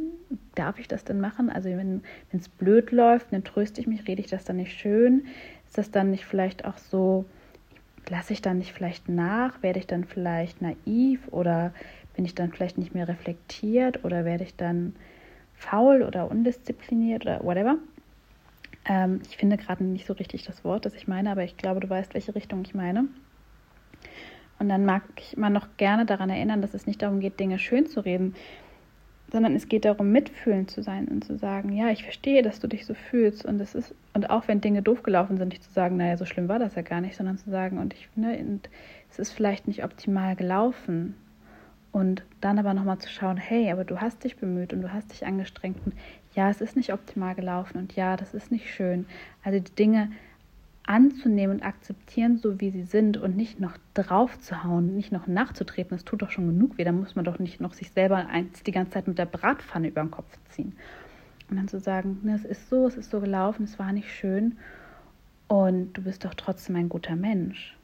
Darf 0.53 0.77
ich 0.77 0.87
das 0.87 1.03
denn 1.03 1.19
machen? 1.19 1.49
Also 1.49 1.69
wenn 1.69 2.03
es 2.31 2.49
blöd 2.49 2.91
läuft, 2.91 3.33
dann 3.33 3.43
tröste 3.43 3.81
ich 3.81 3.87
mich, 3.87 4.07
rede 4.07 4.21
ich 4.21 4.27
das 4.27 4.45
dann 4.45 4.57
nicht 4.57 4.77
schön? 4.77 5.25
Ist 5.65 5.79
das 5.79 5.89
dann 5.89 6.11
nicht 6.11 6.25
vielleicht 6.25 6.65
auch 6.65 6.77
so, 6.77 7.25
lasse 8.09 8.33
ich 8.33 8.43
dann 8.43 8.59
nicht 8.59 8.73
vielleicht 8.73 9.09
nach? 9.09 9.63
Werde 9.63 9.79
ich 9.79 9.87
dann 9.87 10.03
vielleicht 10.03 10.61
naiv 10.61 11.27
oder 11.31 11.73
bin 12.15 12.25
ich 12.25 12.35
dann 12.35 12.51
vielleicht 12.51 12.77
nicht 12.77 12.93
mehr 12.93 13.07
reflektiert 13.07 14.05
oder 14.05 14.25
werde 14.25 14.43
ich 14.43 14.55
dann 14.55 14.93
faul 15.59 16.03
oder 16.03 16.31
undiszipliniert 16.31 17.25
oder 17.25 17.43
whatever? 17.43 17.77
Ähm, 18.85 19.21
ich 19.29 19.37
finde 19.37 19.57
gerade 19.57 19.83
nicht 19.83 20.07
so 20.07 20.13
richtig 20.13 20.43
das 20.45 20.63
Wort, 20.63 20.85
das 20.85 20.95
ich 20.95 21.07
meine, 21.07 21.29
aber 21.31 21.43
ich 21.43 21.57
glaube, 21.57 21.81
du 21.81 21.89
weißt, 21.89 22.13
welche 22.13 22.33
Richtung 22.33 22.61
ich 22.63 22.73
meine. 22.73 23.05
Und 24.57 24.69
dann 24.69 24.85
mag 24.85 25.03
ich 25.17 25.37
immer 25.37 25.49
noch 25.49 25.67
gerne 25.77 26.05
daran 26.05 26.29
erinnern, 26.29 26.61
dass 26.61 26.73
es 26.73 26.87
nicht 26.87 27.01
darum 27.01 27.19
geht, 27.19 27.39
Dinge 27.39 27.59
schön 27.59 27.85
zu 27.85 28.01
reden, 28.01 28.35
sondern 29.31 29.55
es 29.55 29.69
geht 29.69 29.85
darum, 29.85 30.11
mitfühlend 30.11 30.71
zu 30.71 30.81
sein 30.81 31.07
und 31.07 31.23
zu 31.23 31.37
sagen, 31.37 31.71
ja, 31.71 31.89
ich 31.89 32.03
verstehe, 32.03 32.41
dass 32.41 32.59
du 32.59 32.67
dich 32.67 32.85
so 32.85 32.93
fühlst. 32.93 33.45
Und 33.45 33.61
es 33.61 33.75
ist, 33.75 33.93
und 34.13 34.29
auch 34.29 34.47
wenn 34.47 34.61
Dinge 34.61 34.81
doof 34.81 35.03
gelaufen 35.03 35.37
sind, 35.37 35.49
nicht 35.49 35.63
zu 35.63 35.71
sagen, 35.71 35.97
naja, 35.97 36.17
so 36.17 36.25
schlimm 36.25 36.47
war 36.47 36.59
das 36.59 36.75
ja 36.75 36.81
gar 36.81 37.01
nicht, 37.01 37.15
sondern 37.15 37.37
zu 37.37 37.49
sagen, 37.49 37.77
und 37.77 37.93
ich, 37.93 38.09
ne, 38.15 38.37
und 38.39 38.69
es 39.11 39.19
ist 39.19 39.31
vielleicht 39.31 39.67
nicht 39.67 39.83
optimal 39.83 40.35
gelaufen. 40.35 41.15
Und 41.91 42.23
dann 42.39 42.59
aber 42.59 42.73
nochmal 42.73 42.99
zu 42.99 43.09
schauen, 43.09 43.37
hey, 43.37 43.71
aber 43.71 43.83
du 43.83 43.99
hast 43.99 44.23
dich 44.23 44.37
bemüht 44.37 44.73
und 44.73 44.81
du 44.81 44.93
hast 44.93 45.11
dich 45.11 45.25
angestrengt. 45.25 45.77
Und 45.85 45.93
ja, 46.35 46.49
es 46.49 46.61
ist 46.61 46.75
nicht 46.75 46.93
optimal 46.93 47.35
gelaufen 47.35 47.77
und 47.77 47.95
ja, 47.95 48.15
das 48.15 48.33
ist 48.33 48.51
nicht 48.51 48.71
schön. 48.71 49.05
Also 49.43 49.59
die 49.59 49.75
Dinge 49.75 50.09
anzunehmen 50.89 51.57
und 51.57 51.63
akzeptieren, 51.63 52.37
so 52.37 52.59
wie 52.59 52.71
sie 52.71 52.83
sind 52.83 53.17
und 53.17 53.37
nicht 53.37 53.59
noch 53.59 53.77
drauf 53.93 54.39
zu 54.39 54.63
hauen, 54.63 54.95
nicht 54.95 55.11
noch 55.11 55.27
nachzutreten, 55.27 55.95
das 55.95 56.03
tut 56.03 56.21
doch 56.21 56.31
schon 56.31 56.47
genug 56.47 56.77
weh. 56.77 56.83
Da 56.83 56.91
muss 56.91 57.15
man 57.15 57.25
doch 57.25 57.37
nicht 57.37 57.61
noch 57.61 57.73
sich 57.73 57.91
selber 57.91 58.25
die 58.65 58.71
ganze 58.71 58.93
Zeit 58.93 59.07
mit 59.07 59.19
der 59.19 59.25
Bratpfanne 59.25 59.87
über 59.87 60.01
den 60.01 60.11
Kopf 60.11 60.37
ziehen. 60.49 60.75
Und 61.49 61.57
dann 61.57 61.67
zu 61.67 61.79
sagen, 61.79 62.19
ne, 62.23 62.35
es 62.35 62.45
ist 62.45 62.69
so, 62.69 62.87
es 62.87 62.97
ist 62.97 63.11
so 63.11 63.19
gelaufen, 63.19 63.63
es 63.63 63.77
war 63.77 63.91
nicht 63.91 64.11
schön 64.11 64.57
und 65.47 65.93
du 65.93 66.03
bist 66.03 66.25
doch 66.25 66.33
trotzdem 66.33 66.75
ein 66.75 66.89
guter 66.89 67.15
Mensch. 67.15 67.75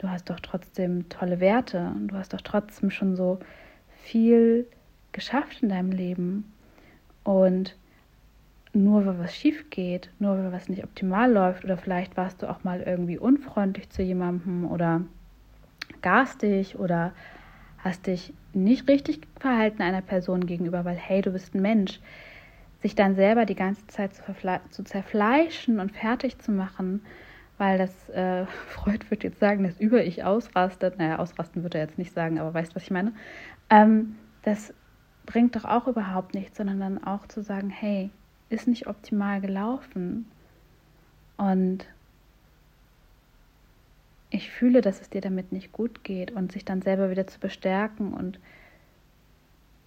Du 0.00 0.08
hast 0.08 0.30
doch 0.30 0.40
trotzdem 0.40 1.10
tolle 1.10 1.40
Werte 1.40 1.92
und 1.94 2.08
du 2.08 2.16
hast 2.16 2.32
doch 2.32 2.40
trotzdem 2.40 2.90
schon 2.90 3.16
so 3.16 3.38
viel 4.02 4.66
geschafft 5.12 5.62
in 5.62 5.68
deinem 5.68 5.92
Leben. 5.92 6.50
Und 7.22 7.76
nur 8.72 9.04
weil 9.04 9.18
was 9.18 9.36
schief 9.36 9.68
geht, 9.68 10.08
nur 10.18 10.38
weil 10.38 10.52
was 10.52 10.70
nicht 10.70 10.84
optimal 10.84 11.30
läuft 11.30 11.64
oder 11.64 11.76
vielleicht 11.76 12.16
warst 12.16 12.40
du 12.40 12.48
auch 12.48 12.64
mal 12.64 12.80
irgendwie 12.80 13.18
unfreundlich 13.18 13.90
zu 13.90 14.02
jemandem 14.02 14.64
oder 14.64 15.02
garstig 16.00 16.78
oder 16.78 17.12
hast 17.76 18.06
dich 18.06 18.32
nicht 18.54 18.88
richtig 18.88 19.20
verhalten 19.38 19.82
einer 19.82 20.00
Person 20.00 20.46
gegenüber, 20.46 20.86
weil 20.86 20.96
hey, 20.96 21.20
du 21.20 21.32
bist 21.32 21.54
ein 21.54 21.60
Mensch, 21.60 22.00
sich 22.80 22.94
dann 22.94 23.16
selber 23.16 23.44
die 23.44 23.54
ganze 23.54 23.86
Zeit 23.88 24.14
zu, 24.14 24.22
zu 24.70 24.82
zerfleischen 24.82 25.78
und 25.78 25.92
fertig 25.92 26.38
zu 26.38 26.52
machen, 26.52 27.02
weil 27.60 27.76
das 27.76 28.08
äh, 28.08 28.46
Freud 28.68 29.10
würde 29.10 29.28
jetzt 29.28 29.38
sagen, 29.38 29.62
dass 29.62 29.78
Über-Ich 29.78 30.24
ausrastet. 30.24 30.98
Naja, 30.98 31.18
ausrasten 31.18 31.62
würde 31.62 31.78
er 31.78 31.84
jetzt 31.84 31.98
nicht 31.98 32.12
sagen, 32.12 32.40
aber 32.40 32.54
weißt, 32.54 32.74
was 32.74 32.84
ich 32.84 32.90
meine? 32.90 33.12
Ähm, 33.68 34.16
das 34.42 34.72
bringt 35.26 35.54
doch 35.54 35.66
auch 35.66 35.86
überhaupt 35.86 36.34
nichts, 36.34 36.56
sondern 36.56 36.80
dann 36.80 37.04
auch 37.04 37.28
zu 37.28 37.42
sagen, 37.42 37.68
hey, 37.68 38.10
ist 38.48 38.66
nicht 38.66 38.86
optimal 38.86 39.42
gelaufen. 39.42 40.24
Und 41.36 41.86
ich 44.30 44.50
fühle, 44.50 44.80
dass 44.80 45.02
es 45.02 45.10
dir 45.10 45.20
damit 45.20 45.52
nicht 45.52 45.70
gut 45.70 46.02
geht 46.02 46.30
und 46.30 46.52
sich 46.52 46.64
dann 46.64 46.80
selber 46.80 47.10
wieder 47.10 47.26
zu 47.26 47.38
bestärken 47.38 48.14
und 48.14 48.40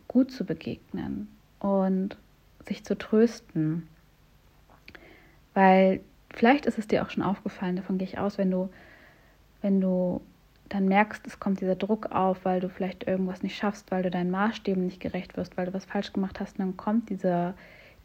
gut 0.08 0.32
zu 0.32 0.46
begegnen 0.46 1.28
und 1.60 2.18
sich 2.68 2.84
zu 2.84 2.96
trösten. 2.96 3.88
Weil 5.56 6.02
vielleicht 6.34 6.66
ist 6.66 6.78
es 6.78 6.88
dir 6.88 7.04
auch 7.04 7.10
schon 7.10 7.24
aufgefallen, 7.24 7.76
davon 7.76 7.98
gehe 7.98 8.08
ich 8.08 8.18
aus, 8.18 8.38
wenn 8.38 8.52
du, 8.52 8.70
wenn 9.62 9.80
du 9.80 10.22
dann 10.70 10.88
merkst, 10.88 11.26
es 11.28 11.40
kommt 11.40 11.62
dieser 11.62 11.76
Druck 11.76 12.12
auf, 12.12 12.46
weil 12.46 12.60
du 12.60 12.70
vielleicht 12.70 13.08
irgendwas 13.08 13.44
nicht 13.44 13.56
schaffst, 13.56 13.92
weil 13.92 14.04
du 14.04 14.10
deinen 14.10 14.32
Maßstäben 14.32 14.84
nicht 14.86 15.00
gerecht 15.00 15.38
wirst, 15.38 15.56
weil 15.58 15.68
du 15.68 15.74
was 15.74 15.86
falsch 15.86 16.14
gemacht 16.14 16.40
hast, 16.40 16.60
dann 16.60 16.78
kommt 16.78 17.10
dieser, 17.10 17.54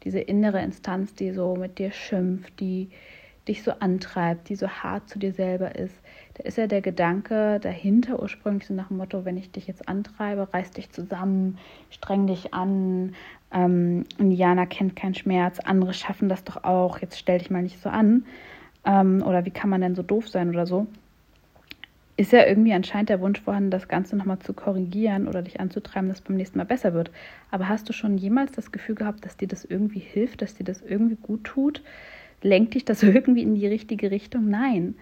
diese 0.03 0.19
innere 0.19 0.61
Instanz, 0.61 1.13
die 1.15 1.31
so 1.31 1.55
mit 1.55 1.79
dir 1.79 1.91
schimpft, 1.91 2.59
die 2.59 2.89
dich 3.47 3.63
so 3.63 3.71
antreibt, 3.71 4.49
die 4.49 4.55
so 4.55 4.67
hart 4.67 5.09
zu 5.09 5.17
dir 5.17 5.33
selber 5.33 5.75
ist. 5.75 5.95
Da 6.39 6.45
ist 6.45 6.57
ja 6.57 6.67
der 6.67 6.79
Gedanke 6.79 7.59
dahinter 7.59 8.21
ursprünglich 8.21 8.65
so 8.65 8.73
nach 8.73 8.87
dem 8.87 8.95
Motto, 8.95 9.25
wenn 9.25 9.35
ich 9.35 9.51
dich 9.51 9.67
jetzt 9.67 9.89
antreibe, 9.89 10.47
reiß 10.53 10.71
dich 10.71 10.89
zusammen, 10.89 11.57
streng 11.89 12.27
dich 12.27 12.53
an, 12.53 13.13
ähm, 13.51 14.05
Jana 14.19 14.65
kennt 14.65 14.95
keinen 14.95 15.15
Schmerz, 15.15 15.59
andere 15.59 15.93
schaffen 15.93 16.29
das 16.29 16.45
doch 16.45 16.63
auch, 16.63 16.99
jetzt 16.99 17.19
stell 17.19 17.39
dich 17.39 17.49
mal 17.49 17.61
nicht 17.61 17.81
so 17.81 17.89
an. 17.89 18.25
Ähm, 18.85 19.21
oder 19.21 19.43
wie 19.43 19.49
kann 19.49 19.69
man 19.69 19.81
denn 19.81 19.95
so 19.95 20.01
doof 20.01 20.29
sein 20.29 20.49
oder 20.49 20.65
so? 20.65 20.87
Ist 22.15 22.31
ja 22.31 22.45
irgendwie 22.45 22.73
anscheinend 22.73 23.09
der 23.09 23.19
Wunsch 23.19 23.41
vorhanden, 23.41 23.71
das 23.71 23.89
Ganze 23.89 24.15
nochmal 24.15 24.39
zu 24.39 24.53
korrigieren 24.53 25.27
oder 25.27 25.41
dich 25.41 25.59
anzutreiben, 25.59 26.07
dass 26.07 26.19
es 26.19 26.23
beim 26.23 26.37
nächsten 26.37 26.57
Mal 26.57 26.63
besser 26.63 26.93
wird. 26.93 27.11
Aber 27.51 27.67
hast 27.67 27.89
du 27.89 27.93
schon 27.93 28.17
jemals 28.17 28.53
das 28.53 28.71
Gefühl 28.71 28.95
gehabt, 28.95 29.25
dass 29.25 29.35
dir 29.35 29.49
das 29.49 29.65
irgendwie 29.65 29.99
hilft, 29.99 30.41
dass 30.41 30.55
dir 30.55 30.63
das 30.63 30.81
irgendwie 30.81 31.17
gut 31.21 31.43
tut? 31.43 31.83
Lenkt 32.41 32.75
dich 32.75 32.85
das 32.85 33.03
irgendwie 33.03 33.43
in 33.43 33.55
die 33.55 33.67
richtige 33.67 34.09
Richtung? 34.09 34.49
Nein. 34.49 34.95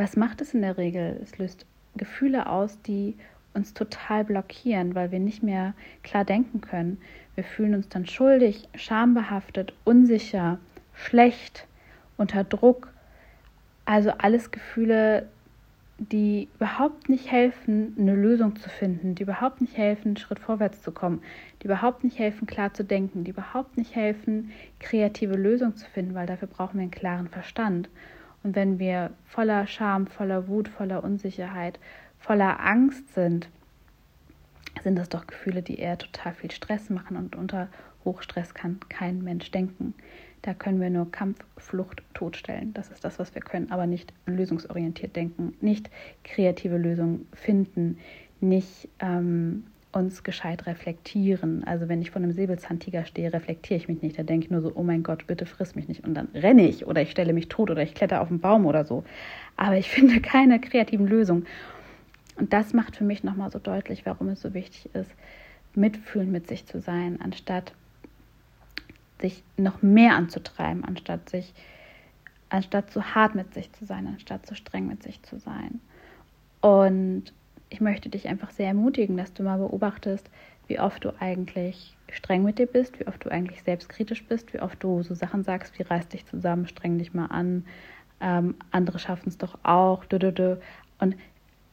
Was 0.00 0.16
macht 0.16 0.40
es 0.40 0.54
in 0.54 0.62
der 0.62 0.78
Regel? 0.78 1.20
Es 1.22 1.36
löst 1.36 1.66
Gefühle 1.94 2.48
aus, 2.48 2.80
die 2.80 3.18
uns 3.52 3.74
total 3.74 4.24
blockieren, 4.24 4.94
weil 4.94 5.12
wir 5.12 5.18
nicht 5.18 5.42
mehr 5.42 5.74
klar 6.02 6.24
denken 6.24 6.62
können. 6.62 6.96
Wir 7.34 7.44
fühlen 7.44 7.74
uns 7.74 7.90
dann 7.90 8.06
schuldig, 8.06 8.66
schambehaftet, 8.74 9.74
unsicher, 9.84 10.58
schlecht, 10.94 11.66
unter 12.16 12.44
Druck. 12.44 12.88
Also 13.84 14.10
alles 14.12 14.50
Gefühle, 14.50 15.28
die 15.98 16.48
überhaupt 16.56 17.10
nicht 17.10 17.30
helfen, 17.30 17.94
eine 17.98 18.14
Lösung 18.14 18.56
zu 18.56 18.70
finden, 18.70 19.14
die 19.16 19.24
überhaupt 19.24 19.60
nicht 19.60 19.76
helfen, 19.76 20.08
einen 20.08 20.16
Schritt 20.16 20.38
vorwärts 20.38 20.80
zu 20.80 20.92
kommen, 20.92 21.20
die 21.60 21.66
überhaupt 21.66 22.04
nicht 22.04 22.18
helfen, 22.18 22.46
klar 22.46 22.72
zu 22.72 22.84
denken, 22.84 23.24
die 23.24 23.32
überhaupt 23.32 23.76
nicht 23.76 23.94
helfen, 23.94 24.50
kreative 24.78 25.34
Lösungen 25.34 25.76
zu 25.76 25.84
finden, 25.90 26.14
weil 26.14 26.26
dafür 26.26 26.48
brauchen 26.48 26.76
wir 26.76 26.84
einen 26.84 26.90
klaren 26.90 27.28
Verstand. 27.28 27.90
Und 28.42 28.56
wenn 28.56 28.78
wir 28.78 29.10
voller 29.26 29.66
Scham, 29.66 30.06
voller 30.06 30.48
Wut, 30.48 30.68
voller 30.68 31.04
Unsicherheit, 31.04 31.78
voller 32.18 32.60
Angst 32.60 33.14
sind, 33.14 33.48
sind 34.82 34.96
das 34.96 35.08
doch 35.08 35.26
Gefühle, 35.26 35.62
die 35.62 35.78
eher 35.78 35.98
total 35.98 36.34
viel 36.34 36.50
Stress 36.50 36.90
machen 36.90 37.16
und 37.16 37.36
unter 37.36 37.68
Hochstress 38.04 38.54
kann 38.54 38.80
kein 38.88 39.22
Mensch 39.22 39.50
denken. 39.50 39.94
Da 40.42 40.54
können 40.54 40.80
wir 40.80 40.88
nur 40.88 41.10
Kampf, 41.10 41.44
Flucht, 41.58 42.02
Tod 42.14 42.36
stellen. 42.36 42.72
Das 42.72 42.88
ist 42.88 43.04
das, 43.04 43.18
was 43.18 43.34
wir 43.34 43.42
können, 43.42 43.70
aber 43.70 43.86
nicht 43.86 44.14
lösungsorientiert 44.24 45.14
denken, 45.14 45.54
nicht 45.60 45.90
kreative 46.24 46.78
Lösungen 46.78 47.28
finden, 47.34 47.98
nicht 48.40 48.88
ähm, 49.00 49.66
uns 49.92 50.22
gescheit 50.22 50.66
reflektieren. 50.66 51.64
Also 51.64 51.88
wenn 51.88 52.00
ich 52.00 52.10
vor 52.10 52.22
einem 52.22 52.32
Säbelzahntiger 52.32 53.04
stehe, 53.04 53.32
reflektiere 53.32 53.78
ich 53.78 53.88
mich 53.88 54.02
nicht. 54.02 54.18
Da 54.18 54.22
denke 54.22 54.46
ich 54.46 54.50
nur 54.50 54.60
so, 54.60 54.72
oh 54.74 54.82
mein 54.82 55.02
Gott, 55.02 55.26
bitte 55.26 55.46
friss 55.46 55.74
mich 55.74 55.88
nicht. 55.88 56.04
Und 56.04 56.14
dann 56.14 56.28
renne 56.34 56.68
ich 56.68 56.86
oder 56.86 57.02
ich 57.02 57.10
stelle 57.10 57.32
mich 57.32 57.48
tot 57.48 57.70
oder 57.70 57.82
ich 57.82 57.94
kletter 57.94 58.20
auf 58.20 58.28
einen 58.28 58.40
Baum 58.40 58.66
oder 58.66 58.84
so. 58.84 59.04
Aber 59.56 59.76
ich 59.76 59.90
finde 59.90 60.20
keine 60.20 60.60
kreativen 60.60 61.06
Lösungen. 61.06 61.46
Und 62.36 62.52
das 62.52 62.72
macht 62.72 62.96
für 62.96 63.04
mich 63.04 63.24
nochmal 63.24 63.50
so 63.50 63.58
deutlich, 63.58 64.06
warum 64.06 64.28
es 64.28 64.40
so 64.40 64.54
wichtig 64.54 64.94
ist, 64.94 65.10
mitfühlend 65.74 66.32
mit 66.32 66.48
sich 66.48 66.66
zu 66.66 66.80
sein, 66.80 67.20
anstatt 67.20 67.72
sich 69.20 69.42
noch 69.56 69.82
mehr 69.82 70.14
anzutreiben, 70.14 70.84
anstatt 70.84 71.28
sich, 71.28 71.52
anstatt 72.48 72.90
zu 72.90 73.14
hart 73.14 73.34
mit 73.34 73.52
sich 73.52 73.72
zu 73.72 73.84
sein, 73.84 74.06
anstatt 74.06 74.46
zu 74.46 74.54
streng 74.54 74.86
mit 74.86 75.02
sich 75.02 75.22
zu 75.22 75.38
sein. 75.38 75.80
Und 76.60 77.32
ich 77.70 77.80
möchte 77.80 78.08
dich 78.08 78.28
einfach 78.28 78.50
sehr 78.50 78.66
ermutigen, 78.66 79.16
dass 79.16 79.32
du 79.32 79.42
mal 79.42 79.58
beobachtest, 79.58 80.28
wie 80.66 80.78
oft 80.78 81.04
du 81.04 81.10
eigentlich 81.20 81.96
streng 82.10 82.42
mit 82.42 82.58
dir 82.58 82.66
bist, 82.66 83.00
wie 83.00 83.06
oft 83.06 83.24
du 83.24 83.30
eigentlich 83.30 83.62
selbstkritisch 83.62 84.24
bist, 84.26 84.52
wie 84.52 84.60
oft 84.60 84.82
du 84.82 85.02
so 85.02 85.14
Sachen 85.14 85.42
sagst 85.42 85.78
wie 85.78 85.82
reiß 85.82 86.08
dich 86.08 86.26
zusammen, 86.26 86.66
streng 86.66 86.98
dich 86.98 87.14
mal 87.14 87.26
an, 87.26 87.64
ähm, 88.20 88.56
andere 88.70 88.98
schaffen 88.98 89.28
es 89.28 89.38
doch 89.38 89.58
auch, 89.62 90.04
und 90.98 91.16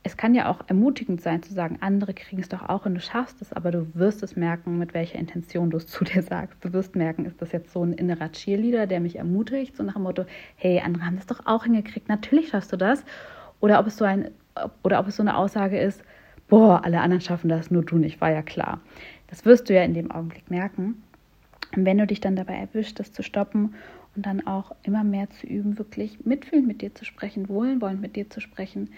es 0.04 0.16
kann 0.16 0.34
ja 0.34 0.50
auch 0.50 0.62
ermutigend 0.68 1.22
sein 1.22 1.44
zu 1.44 1.54
sagen, 1.54 1.80
andere 1.82 2.14
kriegen 2.14 2.42
es 2.42 2.48
doch 2.48 2.70
auch 2.70 2.86
und 2.86 2.96
du 2.96 3.02
schaffst 3.02 3.42
es, 3.42 3.52
aber 3.52 3.72
du 3.72 3.88
wirst 3.94 4.24
es 4.24 4.38
merken, 4.38 4.78
mit 4.78 4.94
welcher 4.94 5.20
Intention 5.20 5.70
du 5.70 5.78
es 5.78 5.88
zu 5.88 6.06
dir 6.06 6.24
sagst. 6.24 6.64
Du 6.64 6.72
wirst 6.72 6.96
merken, 6.96 7.26
ist 7.26 7.42
das 7.42 7.52
jetzt 7.52 7.74
so 7.74 7.84
ein 7.84 7.92
innerer 7.92 8.32
Cheerleader, 8.32 8.88
der 8.88 9.02
mich 9.02 9.18
ermutigt, 9.18 9.76
so 9.76 9.84
nach 9.84 9.96
dem 9.96 10.04
Motto, 10.04 10.26
hey, 10.56 10.80
andere 10.80 11.06
haben 11.06 11.18
das 11.18 11.26
doch 11.26 11.46
auch 11.46 11.66
hingekriegt, 11.66 12.08
natürlich 12.08 12.50
schaffst 12.50 12.72
du 12.72 12.78
das. 12.78 13.04
Oder 13.60 13.80
ob 13.80 13.88
es 13.88 13.98
so 13.98 14.06
ein, 14.06 14.32
oder 14.84 15.00
ob 15.00 15.08
es 15.08 15.16
so 15.16 15.24
eine 15.24 15.38
Aussage 15.38 15.80
ist, 15.80 16.04
boah, 16.48 16.84
alle 16.84 17.02
anderen 17.02 17.22
schaffen 17.22 17.50
das, 17.50 17.72
nur 17.72 17.84
du 17.84 17.98
nicht, 17.98 18.22
war 18.22 18.32
ja 18.32 18.42
klar. 18.42 18.80
Das 19.28 19.46
wirst 19.46 19.70
du 19.70 19.74
ja 19.74 19.84
in 19.84 19.94
dem 19.94 20.12
Augenblick 20.12 20.50
merken. 20.50 21.04
Und 21.76 21.86
wenn 21.86 21.98
du 21.98 22.08
dich 22.08 22.22
dann 22.22 22.36
dabei 22.36 22.56
erwischt, 22.56 23.00
das 23.00 23.12
zu 23.12 23.24
stoppen 23.24 23.76
und 24.16 24.26
dann 24.26 24.48
auch 24.48 24.74
immer 24.84 25.04
mehr 25.04 25.30
zu 25.30 25.46
üben, 25.46 25.78
wirklich 25.78 26.26
mitfühlend 26.26 26.68
mit 26.68 26.82
dir 26.82 26.96
zu 26.96 27.06
sprechen, 27.06 27.50
wohlwollend 27.50 28.02
mit 28.02 28.16
dir 28.16 28.30
zu 28.30 28.40
sprechen, 28.40 28.90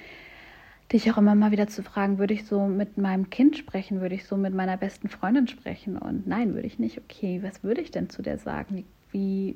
dich 0.92 1.12
auch 1.12 1.18
immer 1.18 1.36
mal 1.36 1.52
wieder 1.52 1.68
zu 1.68 1.84
fragen, 1.84 2.18
würde 2.18 2.34
ich 2.34 2.46
so 2.46 2.66
mit 2.68 2.98
meinem 2.98 3.30
Kind 3.30 3.58
sprechen, 3.58 4.02
würde 4.02 4.16
ich 4.16 4.26
so 4.26 4.38
mit 4.38 4.54
meiner 4.54 4.78
besten 4.78 5.10
Freundin 5.10 5.48
sprechen? 5.48 5.98
Und 5.98 6.28
nein, 6.28 6.54
würde 6.54 6.68
ich 6.68 6.80
nicht. 6.80 6.98
Okay, 6.98 7.42
was 7.44 7.64
würde 7.64 7.82
ich 7.82 7.92
denn 7.92 8.10
zu 8.10 8.22
der 8.22 8.38
sagen? 8.38 8.86
Wie, 9.12 9.56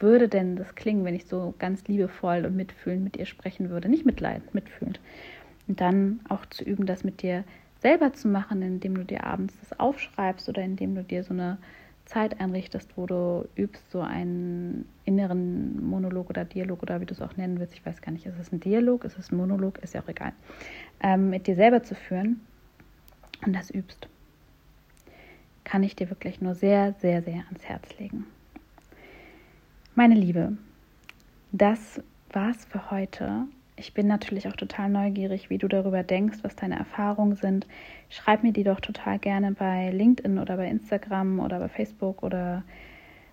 würde 0.00 0.28
denn 0.28 0.56
das 0.56 0.74
klingen, 0.74 1.04
wenn 1.04 1.14
ich 1.14 1.26
so 1.26 1.54
ganz 1.58 1.86
liebevoll 1.88 2.44
und 2.44 2.56
mitfühlend 2.56 3.04
mit 3.04 3.16
ihr 3.16 3.26
sprechen 3.26 3.70
würde? 3.70 3.88
Nicht 3.88 4.06
mitleidend, 4.06 4.54
mitfühlend. 4.54 5.00
Und 5.66 5.80
dann 5.80 6.20
auch 6.28 6.46
zu 6.46 6.64
üben, 6.64 6.86
das 6.86 7.04
mit 7.04 7.22
dir 7.22 7.44
selber 7.80 8.12
zu 8.12 8.28
machen, 8.28 8.62
indem 8.62 8.94
du 8.94 9.04
dir 9.04 9.24
abends 9.24 9.54
das 9.60 9.78
aufschreibst 9.78 10.48
oder 10.48 10.62
indem 10.62 10.94
du 10.94 11.02
dir 11.02 11.22
so 11.22 11.32
eine 11.32 11.58
Zeit 12.08 12.40
einrichtest, 12.40 12.96
wo 12.96 13.06
du 13.06 13.46
übst, 13.54 13.90
so 13.90 14.00
einen 14.00 14.88
inneren 15.04 15.84
Monolog 15.84 16.30
oder 16.30 16.44
Dialog 16.44 16.82
oder 16.82 17.00
wie 17.00 17.06
du 17.06 17.12
es 17.12 17.20
auch 17.20 17.36
nennen 17.36 17.60
willst, 17.60 17.74
ich 17.74 17.84
weiß 17.84 18.00
gar 18.00 18.12
nicht, 18.12 18.24
ist 18.24 18.38
es 18.40 18.50
ein 18.50 18.60
Dialog, 18.60 19.04
ist 19.04 19.18
es 19.18 19.30
ein 19.30 19.36
Monolog, 19.36 19.78
ist 19.78 19.94
ja 19.94 20.02
auch 20.02 20.08
egal, 20.08 20.32
ähm, 21.02 21.28
mit 21.28 21.46
dir 21.46 21.54
selber 21.54 21.82
zu 21.82 21.94
führen 21.94 22.40
und 23.44 23.54
das 23.54 23.70
übst, 23.70 24.08
kann 25.64 25.82
ich 25.82 25.96
dir 25.96 26.08
wirklich 26.08 26.40
nur 26.40 26.54
sehr, 26.54 26.94
sehr, 26.94 27.22
sehr 27.22 27.44
ans 27.50 27.64
Herz 27.66 27.98
legen. 27.98 28.24
Meine 29.98 30.14
Liebe, 30.14 30.56
das 31.50 32.00
war's 32.30 32.64
für 32.66 32.92
heute. 32.92 33.46
Ich 33.74 33.94
bin 33.94 34.06
natürlich 34.06 34.46
auch 34.46 34.54
total 34.54 34.88
neugierig, 34.90 35.50
wie 35.50 35.58
du 35.58 35.66
darüber 35.66 36.04
denkst, 36.04 36.38
was 36.42 36.54
deine 36.54 36.78
Erfahrungen 36.78 37.34
sind. 37.34 37.66
Schreib 38.08 38.44
mir 38.44 38.52
die 38.52 38.62
doch 38.62 38.78
total 38.78 39.18
gerne 39.18 39.50
bei 39.50 39.90
LinkedIn 39.90 40.38
oder 40.38 40.56
bei 40.56 40.68
Instagram 40.68 41.40
oder 41.40 41.58
bei 41.58 41.68
Facebook 41.68 42.22
oder 42.22 42.62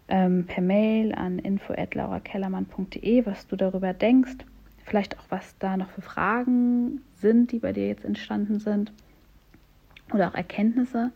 ähm, 0.07 0.47
per 0.47 0.63
Mail 0.63 1.13
an 1.13 1.37
info@laurakellermann.de, 1.37 3.27
was 3.27 3.45
du 3.45 3.57
darüber 3.57 3.93
denkst. 3.93 4.37
Vielleicht 4.85 5.19
auch, 5.19 5.25
was 5.29 5.55
da 5.59 5.77
noch 5.77 5.91
für 5.91 6.01
Fragen 6.01 7.01
sind, 7.13 7.51
die 7.51 7.59
bei 7.59 7.73
dir 7.73 7.89
jetzt 7.89 8.05
entstanden 8.05 8.59
sind. 8.59 8.91
Oder 10.11 10.29
auch 10.29 10.35
Erkenntnisse. 10.35 11.11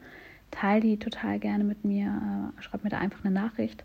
Teil 0.51 0.81
die 0.81 0.99
total 0.99 1.39
gerne 1.39 1.63
mit 1.63 1.85
mir. 1.85 2.53
Schreib 2.59 2.83
mir 2.83 2.91
da 2.91 2.99
einfach 2.99 3.25
eine 3.25 3.33
Nachricht. 3.33 3.83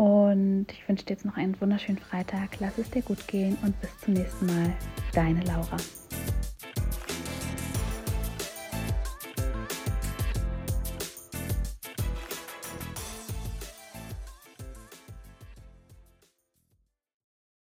Und 0.00 0.64
ich 0.72 0.88
wünsche 0.88 1.04
dir 1.04 1.12
jetzt 1.12 1.26
noch 1.26 1.36
einen 1.36 1.60
wunderschönen 1.60 1.98
Freitag. 1.98 2.58
Lass 2.58 2.78
es 2.78 2.90
dir 2.90 3.02
gut 3.02 3.28
gehen 3.28 3.58
und 3.62 3.78
bis 3.82 3.90
zum 3.98 4.14
nächsten 4.14 4.46
Mal. 4.46 4.72
Deine 5.12 5.42
Laura. 5.42 5.76